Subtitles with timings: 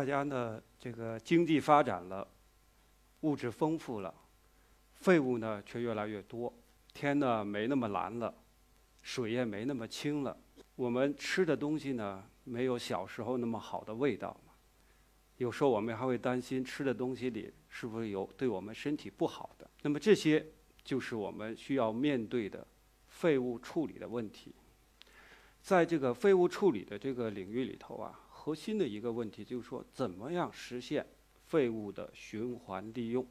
[0.00, 2.26] 大家呢，这个经济发展了，
[3.20, 4.14] 物质丰富了，
[4.94, 6.50] 废物呢却越来越多，
[6.94, 8.34] 天呢没那么蓝了，
[9.02, 10.34] 水也没那么清了，
[10.74, 14.54] 我们吃的东西呢没有小时候那么好的味道了
[15.36, 19.68] 有时候我们还会担心吃的东西里是不是有对我们身体不好的。
[19.82, 20.46] 那么这些
[20.82, 22.66] 就是我们需要面对的
[23.08, 24.54] 废物处理的问题。
[25.60, 31.06] 在这个废物处理的这个领域里头啊，核心的一个问题就是说，怎么样实现
[31.44, 33.26] 废物的循环利用，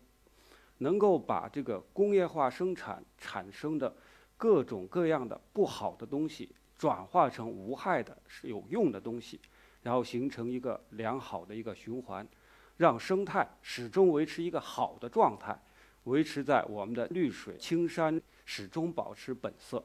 [0.77, 3.91] 能够把这个工业化生产产生的
[4.37, 9.41] 各种各样的不好的东西转化成无害的、是有用的东西，
[9.81, 12.25] 然后形成一个良好的一个循环，
[12.77, 15.59] 让生态始终维持一个好的状态，
[16.03, 19.83] 维持在我们的绿水青山始终保持本色。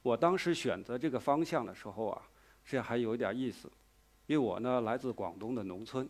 [0.00, 2.22] 我当时选择这个方向的时候啊，
[2.70, 3.68] 这还有一点意思，
[4.28, 6.08] 因为我呢来自广东的农村，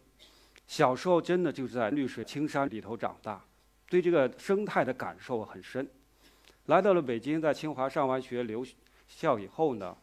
[0.67, 3.43] 小时候真的就是在绿水青山里头长大，
[3.89, 5.89] 对这个生态的感受很深。
[6.67, 8.63] 来到了北京，在清华上完学留
[9.09, 9.97] 校以后呢，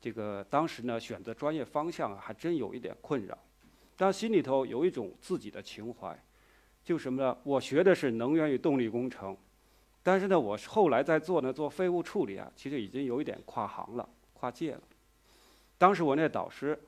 [0.00, 3.36] 这个当时呢选择专业方向还真有一点困扰，
[3.96, 6.16] 但心里头有一种自己的情怀，
[6.84, 7.36] 就什么呢？
[7.42, 9.36] 我学的是能源与动力工程。
[10.00, 14.80] 但是呢，我后来在做呢，做废物处理啊，其实已经有一点跨行了，跨界了。
[15.84, 16.78] 当时我那导师，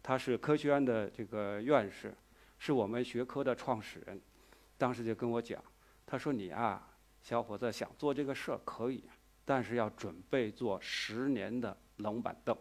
[0.00, 2.14] 他是科学院的这个院士，
[2.56, 4.20] 是我们学科的创始人，
[4.78, 5.60] 当时就跟我讲，
[6.06, 6.88] 他说：“你啊，
[7.20, 9.02] 小伙子想做这个事儿可以，
[9.44, 12.56] 但是要准备做十年的冷板凳。”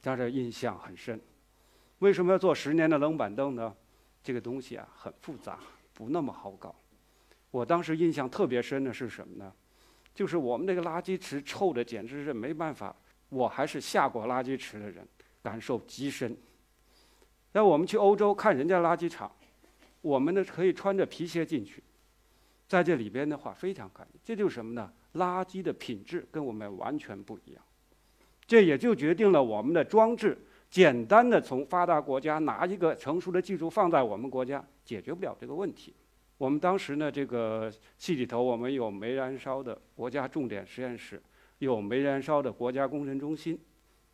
[0.00, 1.20] 当时印象很深。
[1.98, 3.74] 为什么要做十年的冷板凳呢？
[4.22, 5.58] 这个东西啊，很复杂，
[5.92, 6.72] 不那么好搞。
[7.50, 9.52] 我当时印象特别深的是什么呢？
[10.14, 12.94] 就是我们那个垃圾池臭的简直是没办法。
[13.34, 15.06] 我还是下过垃圾池的人，
[15.42, 16.36] 感受极深。
[17.52, 19.30] 那我们去欧洲看人家垃圾场，
[20.00, 21.82] 我们呢可以穿着皮鞋进去，
[22.68, 24.20] 在这里边的话非常干净。
[24.24, 24.92] 这就是什么呢？
[25.14, 27.62] 垃圾的品质跟我们完全不一样。
[28.46, 30.36] 这也就决定了我们的装置
[30.68, 35.94] 简单的从发达国家拿一个成熟的技术放在我们国家解决不了这个问题。
[36.36, 41.22] 我们当时呢，这个系里头我们有煤燃烧的国家重点实验室，
[41.64, 43.58] 有煤燃烧的国家工程中心。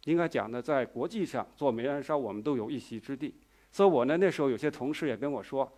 [0.05, 3.35] 应该讲呢，在国际上做煤燃烧，我们都有一席之地。
[3.71, 5.71] 所以我呢，那时候有些同事也跟我说，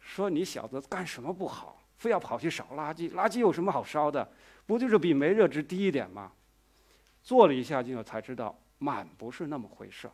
[0.00, 3.12] 说你小子干什么不好，非要跑去烧垃圾？
[3.12, 4.28] 垃圾有什么好烧的？
[4.66, 6.32] 不就是比煤热值低一点吗？
[7.22, 10.10] 做了一下，就才知道，满不是那么回事。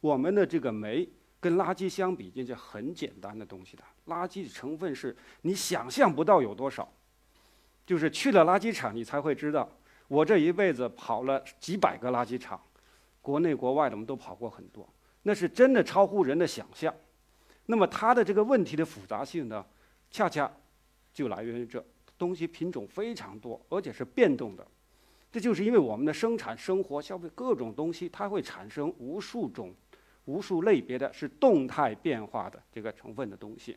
[0.00, 1.08] 我们的这个煤。
[1.40, 3.84] 跟垃圾相比，这是很简单的东西的。
[4.08, 6.92] 垃圾的成分是你想象不到有多少，
[7.88, 9.66] 就是去了垃圾场，你才会知道。
[10.08, 12.60] 我这一辈子跑了几百个垃圾场，
[13.22, 14.86] 国内国外的我们都跑过很多，
[15.22, 16.94] 那是真的超乎人的想象。
[17.64, 19.64] 那么它的这个问题的复杂性呢，
[20.10, 20.52] 恰恰
[21.14, 21.82] 就来源于这
[22.18, 24.66] 东西品种非常多，而且是变动的。
[25.32, 29.74] 这就是因为我们的生产、生活、消费各种东西，它会产生无数种。
[30.26, 33.74] 无数类别的是动态变化的这个成分的东西，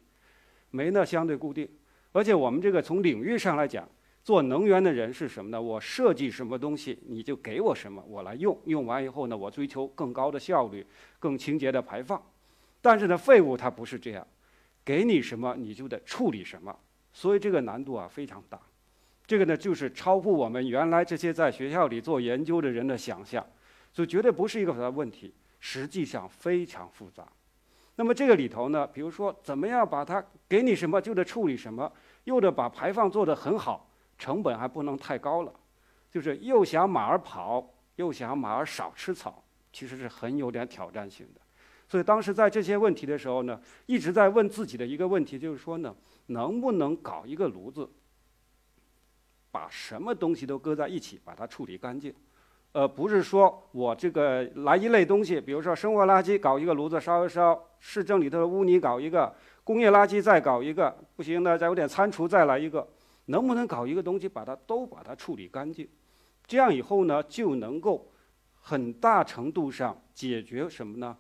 [0.69, 1.65] 煤呢相对固定，
[2.11, 3.87] 而且我们这个从领域上来讲，
[4.23, 5.61] 做能源的人是什么呢？
[5.61, 10.85] 我设计什么东西，你就给我什么，我来用，用完以后呢，我追求更高的效率、
[11.19, 12.21] 更清洁的排放。
[12.81, 14.25] 但是呢，废物它不是这样，
[14.85, 16.77] 给你什么你就得处理什么，
[17.13, 18.59] 所以这个难度啊非常大。
[19.25, 23.45] 这个呢就是超乎我们原来这些在学校里做研究的人的想象，
[23.91, 25.33] 所以绝对不是一个问题。
[25.63, 27.23] 实际上非常复杂，
[27.95, 31.93] 那么这个里头呢，比如说怎么样把它给你什么就得处理什么，
[32.23, 33.90] 又得把排放做得很好，
[34.21, 35.51] 成本还不能太高了，
[36.11, 39.43] 就是又想马儿跑，又想马儿少吃草，
[39.73, 41.41] 其实是很有点挑战性的。
[41.89, 45.95] 所以当时在这些问题的时候呢，一直在问自己的一个问题，就是说呢，
[46.27, 47.89] 能不能搞一个炉子，
[49.49, 52.13] 把什么东西都搁在一起，把它处理干净。
[52.73, 62.87] 呃，不是说我这个来一类东西，比如说生活垃圾搞一个炉子烧一烧，市政里头的污泥搞一个，工业垃圾再搞一个，不行呢再有点餐厨再来一个，
[63.25, 65.87] 能不能搞一个东西把它都把它处理干净？
[66.45, 68.11] 这样以后呢就能够
[68.55, 71.15] 很大程度上解决什么呢？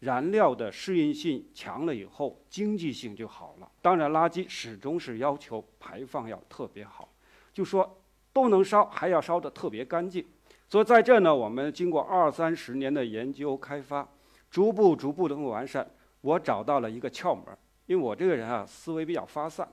[0.00, 3.70] 燃料的适应性强了以后，经济性就好了。
[3.80, 7.08] 当然，垃圾始终是要求排放要特别好，
[7.54, 7.98] 就说
[8.30, 10.22] 都能烧，还要烧得特别干净。
[10.68, 14.06] 所以在这呢，我们经过二三十年的研究开发，
[14.50, 15.88] 逐步逐步的完善。
[16.20, 17.44] 我找到了一个窍门，
[17.86, 19.66] 因为我这个人啊，思维比较发散，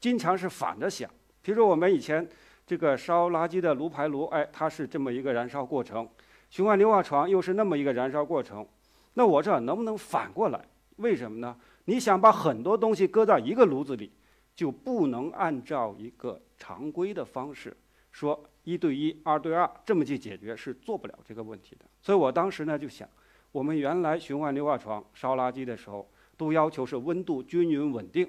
[0.00, 1.10] 经常是反着想。
[1.42, 2.28] 比如说我们以前
[2.66, 6.04] 这个烧垃圾的炉排炉，哎，它是这么一个燃烧过程；
[6.50, 8.66] 循环硫化床又是那么一个燃烧过程。
[9.14, 10.64] 那我这能不能反过来？
[10.96, 11.56] 为什么呢？
[11.84, 14.10] 你想把很多东西搁在一个炉子里，
[14.54, 17.76] 就不能按照一个常规的方式
[18.10, 21.84] 说一对一、二对二这么去解决，是做不了这个问题的。
[22.00, 23.08] 所以我当时呢就想，
[23.52, 28.28] 我们原来循环硫化床烧垃圾的时候，都要求是温度均匀稳定，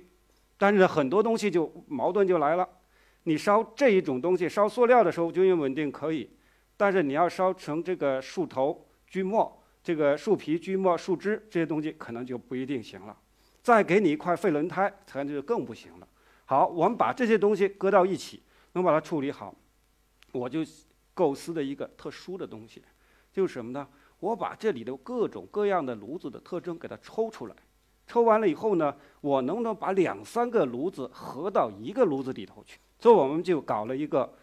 [0.57, 2.67] 但是很多东西就矛盾就来了。
[3.23, 6.29] 你烧这一种东西，烧塑料的时候均匀稳定可以，
[6.75, 13.15] 但是你要烧成这个树头、锯末、这个树皮、锯末、树枝这些东西，可能就不一定行了。
[13.61, 16.07] 再给你一块废轮胎，可能就更不行了。
[16.45, 19.53] 好，我们把这些东西搁到一起，能把它处理好，
[20.31, 20.61] 我就
[21.13, 22.81] 构思的一个特殊的东西，
[23.33, 23.85] 就是什么呢？
[24.19, 27.55] 我把这里的各种各样的炉子的特征给它抽出来，
[28.07, 32.79] 抽完了以后呢，我能不能把两三个炉子合到一个炉子里头去？
[32.97, 34.33] 所以我们就搞了一个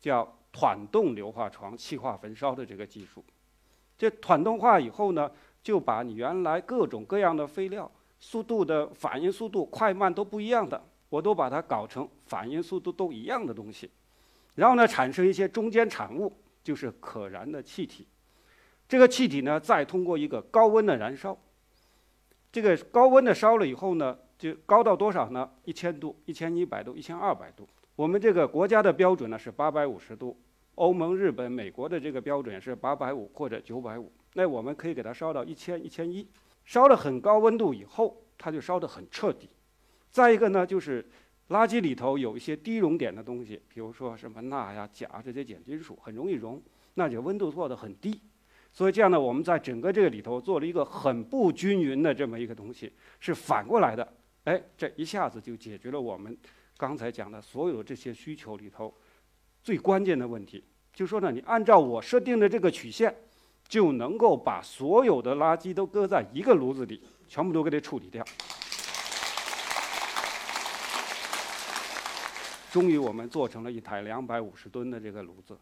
[0.00, 3.24] 叫团动硫化床气化焚烧的这个技术。
[3.96, 5.30] 这团动化以后呢，
[5.62, 7.88] 就把你原来各种各样的废料。
[8.22, 10.78] 速度的反应速度快慢都不一样的，
[11.08, 13.90] 我都把它搞成反应速度都一样的东西，
[14.54, 16.30] 然后呢，产生一些中间产物，
[16.62, 18.06] 就是可燃的气体。
[18.86, 21.34] 这个气体呢，再通过一个高温的燃烧，
[22.52, 25.48] 这个高温的烧了以后呢，就高到多少呢？
[25.64, 27.68] 一千度、一千一百度、一千二百度。
[27.94, 30.36] 我们这个国家的标准呢是八百五十度，
[30.74, 36.26] 欧盟、日本、美国的这个标准是八百五或者九百五，那我们可以给它烧到一千、一千一。
[36.64, 39.48] 烧了很高温度以后，它就烧得很彻底。
[40.10, 41.08] 再一个呢，就是
[41.50, 46.60] 垃圾里头有一些低熔点的东西，比如说什么钠呀、钾这些碱金属，很容易熔，
[46.94, 48.20] 那就温度做得很低。
[48.72, 54.12] 所以这样呢，我们在整个这个里头做了一个很不均匀的这么一个东西，是反过来的。
[54.44, 56.36] 哎，这一下子就解决了我们
[56.76, 58.94] 刚才讲的所有这些需求里头
[59.62, 60.64] 最关键的问题。
[60.92, 63.14] 就说呢，你按照我设定的这个曲线。
[63.68, 68.24] 就能够把所有的垃圾都搁在一个炉子里，全部都给它处理掉。
[72.72, 75.56] 终于，我们做成了一台两百五十吨的这个炉子。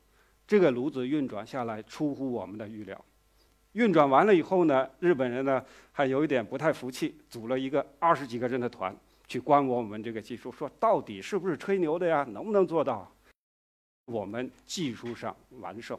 [0.49, 3.05] 这个炉子运转下来出乎我们的预料。
[3.73, 5.63] 运转完了以后呢，日本人呢
[5.93, 8.97] 还有一点不太服气，组了一个二十几个人的团
[9.27, 12.27] 去观摩我们这个技术，说到底是不是吹牛的呀？
[12.31, 13.13] 能不能做到？
[14.07, 15.97] 我们技术上完胜。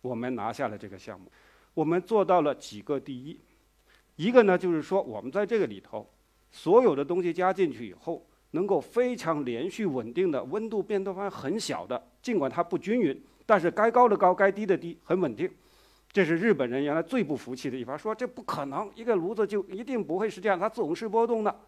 [0.00, 1.30] 我们拿下了这个项目，
[1.74, 3.38] 我们做到了几个第一，
[4.16, 6.08] 一个呢就是说我们在这个里头，
[6.50, 15.50] 所有的东西加进去以后，能够非常连续稳定的温度变动范围很小的，尽管它不均匀，但是该高的高，该低的低，很稳定。
[16.10, 21.60] 这是日本人原来最不服气的一方，说这不可能，一个炉子就一定不会是这样，它总是波动的，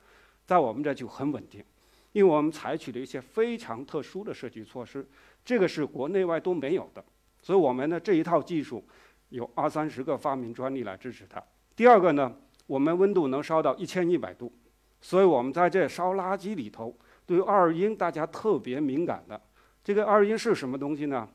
[0.46, 1.64] 在我们这就很稳定，
[2.12, 5.06] 因为我们采取了一些非常特殊的设计措施，
[5.44, 7.02] 这个是国内外都没有的。
[7.40, 8.84] 所以我们的这一套技术
[9.30, 11.42] 有二三十个发明专利来支持它。
[11.74, 12.30] 第二个呢，
[12.66, 14.52] 我们温度能烧到一千一百度，
[15.00, 16.94] 所以我们在这烧垃圾里头，
[17.24, 19.40] 对二阴大家特别敏感的。
[19.82, 21.26] 这个二阴是什么东西呢？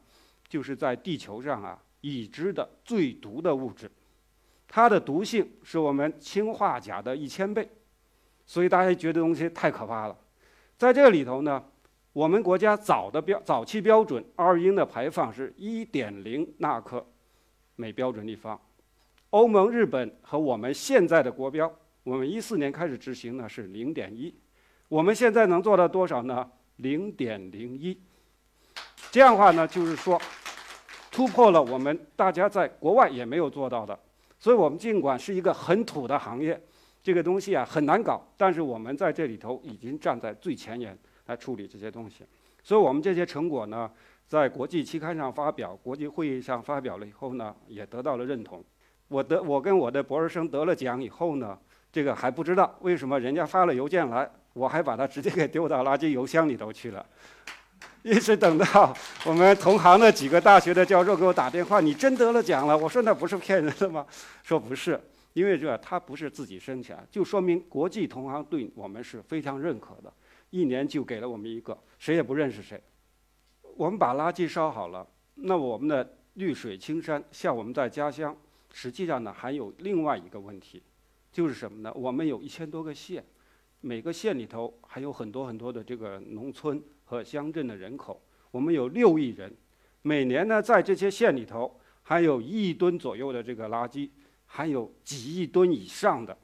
[0.49, 3.89] 就是在地球上啊已知的最毒的物质，
[4.67, 7.69] 它的毒性是我们氰化钾的一千倍，
[8.45, 10.17] 所以大家觉得东西太可怕了。
[10.77, 11.63] 在这里头呢。
[12.11, 17.05] 我们国家早的标早期标准，二英的排放是1.0纳克
[17.75, 18.59] 每标准立方。
[19.29, 21.71] 欧盟、日本和我们现在的国标，
[22.03, 24.33] 我们一四年开始执行呢是0.1，
[24.87, 26.49] 我们现在能做到多少呢
[26.81, 27.97] ？0.01。
[29.11, 30.19] 这样的话呢，就是说
[31.11, 33.97] 突破了我们大家在国外也没有做到的。
[34.37, 36.59] 所以我们尽管是一个很土的行业，
[37.01, 40.97] 这个东西啊很难搞，但是我们在这里头已经站在最前沿。
[41.25, 42.23] 来处理这些东西，
[42.63, 43.87] 所以我们这些成果呢，
[44.25, 48.65] 在国际期刊上发表，国际会议上发表了以后呢，也得到了认同。
[49.09, 51.55] 我得我跟我的博士生得了奖以后呢，
[51.91, 57.05] 这个还不知道为什么人家发了邮件来，我还把它直接给丢到垃圾邮箱里头去了。
[58.03, 62.77] 一直等到我们同行的几个大学的教授给我打电话，你真得了奖了？
[62.77, 64.05] 我说那不是骗人的吗？
[64.41, 64.99] 说不是，
[65.33, 70.11] 因为这他不是自己申请，就说明国际同行对我们是非常认可的。
[70.49, 72.81] 一年就给了我们一个，谁也不认识谁。
[73.75, 78.35] 我们把垃圾烧好了，那我们的绿水青山，像我们在家乡，
[78.73, 80.81] 实际上呢还有另外一个问题，
[81.31, 81.93] 就是什么呢？
[81.93, 83.23] 我们有一千多个县，
[83.81, 88.21] 每个县里头还有很多很多的这个农村和乡镇的人口，
[88.51, 89.55] 我们有六亿人，
[90.01, 94.09] 每年呢在这些县里头还有一亿吨左右的这个垃圾，
[94.45, 96.37] 还有几亿吨以上的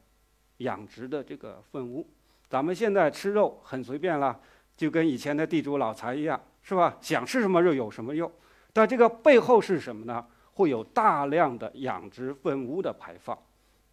[0.57, 2.09] 养殖的这个粪污。
[2.47, 4.39] 咱们现在吃肉很随便了，
[4.77, 6.97] 就跟以前的地主老财一样，是吧？
[7.01, 8.31] 想吃什么肉有什么肉。
[8.71, 10.25] 但这个背后是什么呢？
[10.53, 13.37] 会有大量的养殖粪污的排放，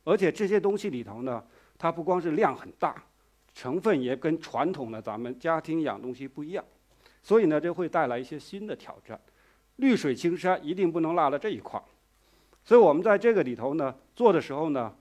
[0.04, 1.44] 而且这些东西里头呢，
[1.76, 3.02] 它不光是量很大，
[3.54, 6.64] 成分也跟传统的咱们家庭养东西不一样，
[7.22, 9.20] 所以呢，这会带来一些新的挑战。
[9.76, 11.84] 绿水青山一定不能落了这一块儿，
[12.64, 14.94] 所以我们在这个里头呢做的时候呢，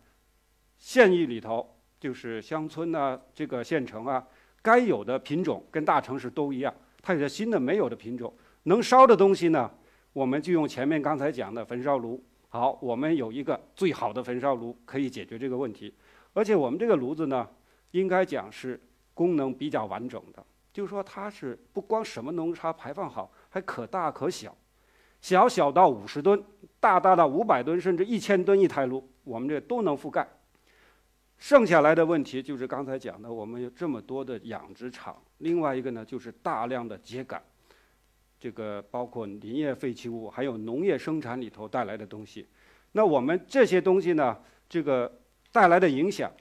[0.78, 4.26] 县域里头就是乡村呐，这个县城啊，
[4.62, 9.70] 该有的品种跟大城市都一样，它有些新的没有的品种，能烧的东西呢。
[10.14, 12.22] 我们就用前面刚才讲的焚烧炉。
[12.50, 15.94] 好，我们有一个最好的焚烧炉可以解决这个问题，
[16.34, 17.48] 而且我们这个炉子呢，
[17.92, 18.80] 应该讲是
[19.14, 20.44] 功能比较完整的，
[20.74, 24.56] 就是说它是不光什么能差排放好，还可大可小，
[25.22, 26.42] 小小到五十吨，
[26.80, 30.28] 大大到五百吨，甚至一千吨一台炉，我们这都能覆盖。
[31.38, 37.42] 剩下来的问题就是刚才讲的，我们有这么多的养殖场，另外一个呢就是大量的秸秆。
[38.40, 42.48] 这个包括林业废弃物，还有农业生产里头带来的东西，
[42.92, 44.36] 那我们这些东西呢，
[44.68, 45.12] 这个
[45.52, 46.32] 带来的影响，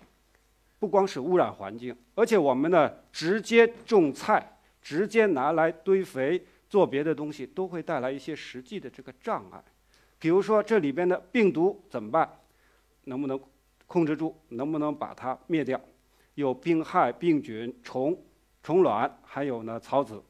[0.81, 9.63] 不光是污染环境，而且我们呢直接种菜，直接拿来堆肥做别的东西，都会带来一些实际的这个障碍。
[10.19, 12.29] 比如说这里边的病毒怎么办？
[13.05, 13.39] 能不能
[13.87, 14.35] 控制住？
[14.49, 15.79] 能不能把它灭掉？
[16.35, 18.19] 有病害、病菌、虫、
[18.63, 20.23] 虫卵，还有呢草籽。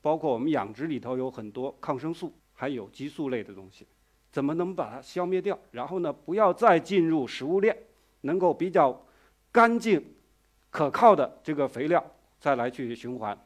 [0.00, 3.84] 包括我们养殖里头有很多抗生素，还有激素类的东西，
[4.30, 5.58] 怎么能把它消灭掉？
[5.72, 7.76] 然后呢，不要再进入食物链，
[8.20, 9.04] 能够比较
[9.52, 10.02] 干净、
[10.70, 12.04] 可靠的这个肥料
[12.40, 13.38] 再来去循环。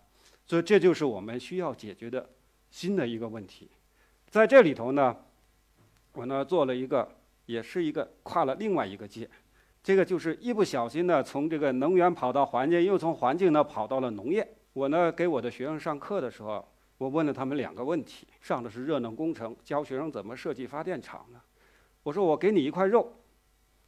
[0.46, 2.26] 所以这就是我们需要解决的
[2.70, 3.68] 新的一个问题。
[4.30, 5.16] 在这里头呢，
[6.12, 7.08] 我呢做了一个，
[7.46, 9.28] 也是一个跨了另外一个界，
[9.82, 14.46] 这个就是一不小心呢从这个能源跑到环境，又从环境呢跑到了农业。
[14.72, 16.64] 我呢，给我的学生上课的时候，
[16.98, 18.26] 我问了他们两个问题。
[18.40, 21.40] 上的是热能工程，教学生怎么设计发电厂呢？
[22.04, 23.12] 我说我给你一块肉，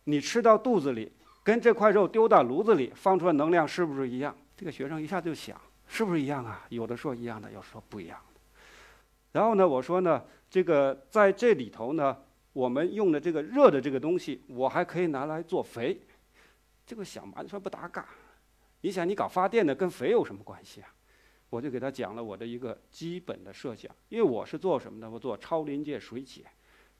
[0.05, 1.13] 你吃到肚子里，
[1.49, 4.37] 跟这块肉丢到炉子里放出来能量是不是一样？
[4.55, 6.67] 这个学生一下就想，是不是一样啊？
[6.69, 8.41] 有的说一样的，有的说不一样的。
[9.33, 12.15] 然后呢，我说呢，这个在这里头呢，
[12.53, 15.99] 我们用的这个热的这个东西，我还可以拿来做肥。
[16.85, 18.07] 这个想完全不搭嘎。
[18.83, 20.93] 你想，你搞发电的跟肥有什么关系啊？
[21.49, 25.09] 我就给他讲了我的一个基本的设想，因为我是做什么的？
[25.09, 26.45] 我做超临界水解，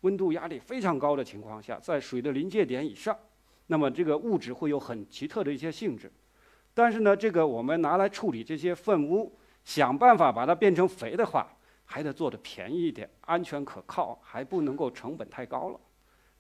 [0.01, 3.15] 温度压力非常高的情况下，在水的临界点以上，
[3.69, 6.11] 那么这个物质会有很奇特的一些性质。
[6.75, 9.33] 但是呢，这个我们拿来处理这些粪污，
[9.65, 11.47] 想办法把它变成肥的话，
[11.85, 15.81] 还得做的便宜一点，安全可靠，还不能够成本太高了。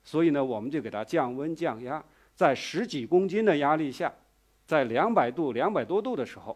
[0.02, 2.04] 所以呢，我们就给它降温降压，
[2.35, 4.12] 在十几公斤的压力下。
[4.66, 6.54] 在两百度、两百多度的时候，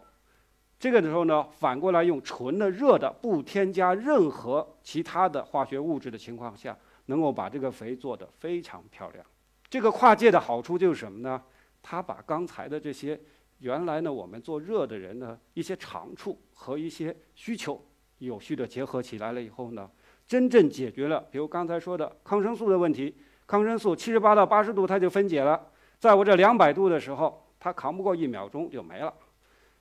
[0.77, 6.77] 这个时候呢，反过来用纯的热的，不添加任何其他的化学物质的情况下，
[7.07, 9.25] 能够把这个肥做得非常漂亮。
[9.73, 11.41] 这个跨界的好处就是什么呢？
[11.81, 13.19] 它把刚才的这些
[13.57, 17.83] 原来呢我们做热的人的一些长处和一些需求
[18.19, 19.89] 有序的结合起来了以后呢，
[20.27, 23.15] 真正解决了，比如刚才说的抗生素的问题。
[23.47, 25.59] 抗生素七十八到八十度它就分解了，
[25.97, 27.41] 在我这两百度的时候。
[27.59, 29.11] 它扛不过一秒钟就没了，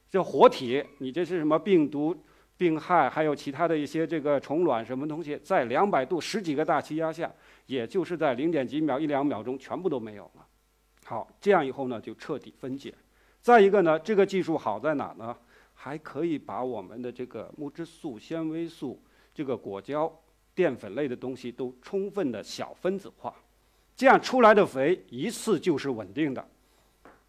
[0.09, 2.17] 这活体，你这是什么病毒、
[2.63, 7.29] 病害，还有其他的一些这个虫卵什么东西，在两百度十几个大气压下，
[7.67, 10.47] 也就是在零点几秒、一两秒钟全部都没有了。
[11.05, 12.95] 好，这样以后呢就彻底分解。
[13.41, 15.37] 再一个呢，这个技术好在哪呢？
[15.75, 19.03] 还可以把我们的这个木质素、纤维素、
[19.35, 20.11] 这个果胶、
[20.55, 23.35] 淀粉类的东西都充分的小分子化，
[23.97, 26.49] 这样出来的肥一次就是稳定的。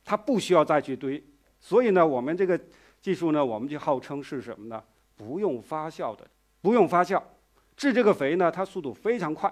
[0.06, 1.24] 它不需要再去堆，
[1.60, 2.60] 所以呢，我们这个
[3.02, 4.84] 技术呢，我们就号称是什么呢？
[5.24, 6.28] 不用发酵的，
[6.62, 7.22] 不用发酵，
[7.78, 9.52] 制这个肥呢，它速度非常快，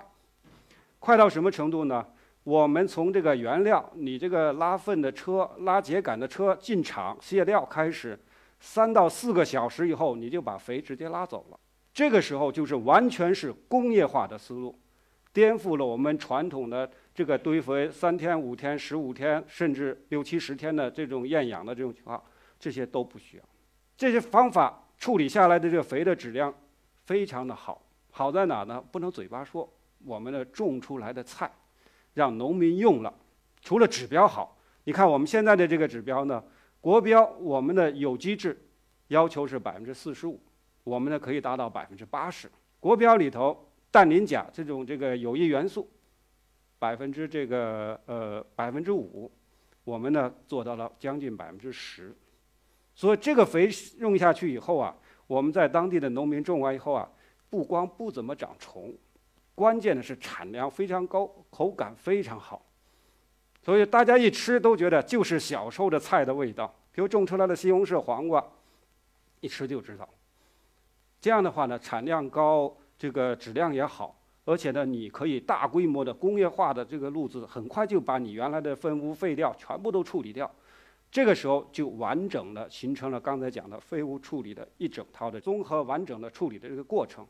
[0.99, 2.05] 快到什么程度呢？
[2.43, 8.19] 我们从这个原料，你这个拉粪的车、拉秸秆的车进厂卸料开始，
[8.59, 11.59] 三到四个小时以后，你就把肥直接拉走了。
[11.93, 14.77] 这个时候就是完全是工业化的思路，
[15.31, 16.89] 颠覆了我们传统的。
[17.13, 22.19] 这个堆肥三天、五天、十五天，甚至六七十天的这种厌氧的这种情况，
[22.57, 23.43] 这些都不需要。
[23.97, 26.53] 这些方法处理下来的这个肥的质量
[27.05, 27.81] 非常的好，
[28.11, 28.79] 好在哪呢？
[28.91, 29.67] 不能嘴巴说，
[30.05, 31.51] 我们的种出来的菜，
[32.13, 33.11] 让农民用了，
[33.61, 36.43] 除了指标好，你看我们现在的这个指标呢，
[36.79, 38.55] 国标我们的有机质
[39.07, 40.39] 要求是百分之四十五，
[40.83, 42.47] 我们呢可以达到百分之八十。
[42.79, 45.89] 国标里头氮磷钾这种这个有益元素。
[46.77, 49.31] 百分之这个呃百分之五，
[49.83, 52.15] 我们呢做到了将近百分之十，
[53.01, 53.67] 所以这个肥
[53.97, 57.09] 用下去以后啊，我们在当地的农民种完以后啊，
[57.49, 58.93] 不光不怎么长虫，
[59.55, 62.63] 关键的是产量非常高，口感非常好，
[63.63, 66.71] 所以大家一吃都觉得就是小时候的菜的味道。
[66.91, 68.45] 比如种出来的西红柿、黄瓜，
[69.39, 70.07] 一吃就知道。
[71.19, 74.15] 这样的话呢，产量高，这个质量也好，
[74.45, 80.51] 而且呢，你可以大规模的工业化的这个路子，很快就把你原来的粪污废料全部都处理掉。
[81.11, 87.27] 这个时候就完整的形成了刚才讲的废物处理的一整套的综合完整的处理的这个过程。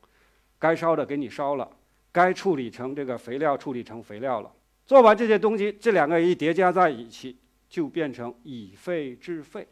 [0.59, 1.67] 该烧的给你烧了，
[2.11, 4.53] 该处理成这个肥料处理成肥料了。
[4.85, 7.35] 做完这些东西，这两个一叠加在一起，
[7.67, 9.67] 就变成以废制废。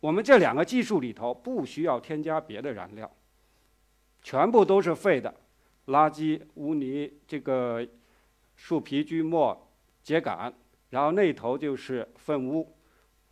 [0.00, 3.10] 我们这两个技术里头不需要添加别的燃料，
[4.22, 5.34] 全部都是废的，
[5.86, 7.86] 垃圾、污泥、这个
[8.54, 9.68] 树皮、锯末、
[10.04, 10.52] 秸秆，
[10.90, 12.75] 然后那头就是粪污，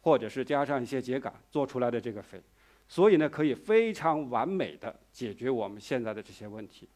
[0.04, 2.38] 或者是加上一些秸秆做出来的这个肥，
[2.86, 6.86] 所以呢，可以非常完美的解决我们现在的这些问题。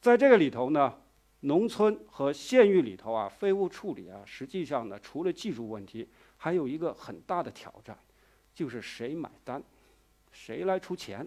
[0.00, 0.94] 在这个里头呢，
[1.40, 7.98] 农村和县域里头啊，废物处理啊，实际上呢，除了技术问题，还有一个很大的挑战。
[8.54, 9.60] 就是谁买单，
[10.30, 11.26] 谁来出钱。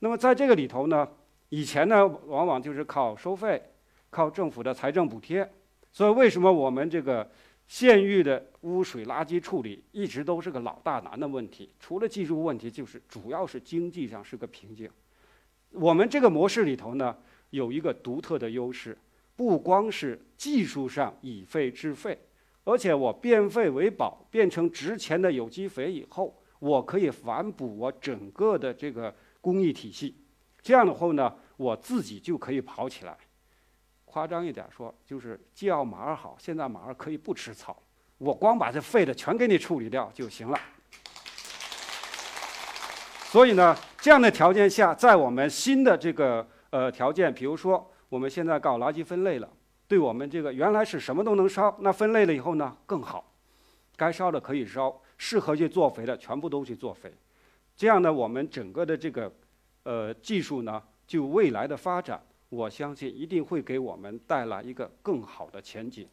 [0.00, 1.08] 那么在这个里头呢，
[1.50, 3.62] 以前呢往往就是靠收费，
[4.10, 5.48] 靠政府的财政补贴。
[5.92, 7.30] 所以为什么我们这个
[7.68, 11.70] 县域的污水垃圾处理一直都是个老大难的问题？
[11.78, 14.90] 除了技术问题，就是主要是经济上是个瓶颈。
[15.72, 17.14] 我们这个模式里头呢，
[17.50, 18.96] 有一个独特的优势，
[19.36, 22.18] 不光是技术上以废制废。
[22.64, 30.14] 而且我变废为宝，变成值钱的有机肥以后，我可以反哺我整个的这个工艺体系。
[30.62, 33.16] 这样的话呢，我自己就可以跑起来。
[34.18, 37.80] 夸张一点说，就是既要马儿好，现在马儿可以不吃草，
[38.18, 40.58] 我光把这废的全给你处理掉就行了。
[43.26, 49.48] 所以呢，这样的条件下，在我们新的这个呃条件，比如说我们现在搞垃圾分类了。
[49.86, 53.32] 对我们这个原来是什么都能烧，那分类了以后呢更好，
[53.94, 57.14] 该烧的可以烧，适合去做肥的全部都去做肥，
[57.76, 59.32] 这样呢我们整个的这个
[59.84, 66.06] 呃技术呢就未来的发展，我相信一定会给我们带来一个更好的前景。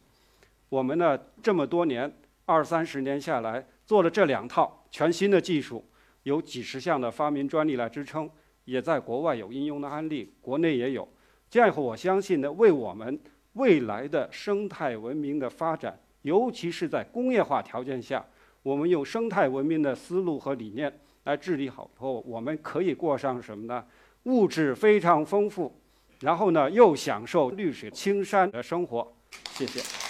[0.68, 2.12] 我们呢这么多年
[2.44, 5.84] 二三十年下来做了这两套全新的技术，
[6.22, 8.30] 有几十项的发明专利来支撑，
[8.64, 11.08] 也在国外有应用的案例，国内也有。
[11.48, 13.18] 这样以后我相信呢为我们。
[13.56, 18.22] 未来的生态文明的发展，尤其是在工业化条件下，
[18.62, 20.92] 我们用生态文明的思路和理念
[21.24, 23.82] 来治理好以后，我们可以过上什么呢？
[24.24, 25.74] 物质非常丰富，
[26.20, 29.12] 然后呢又享受绿水青山的生活。
[29.52, 30.05] 谢谢。